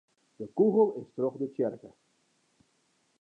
De 0.37 0.45
kûgel 0.57 0.89
is 1.01 1.09
troch 1.15 1.37
de 1.41 1.47
tsjerke. 1.53 1.89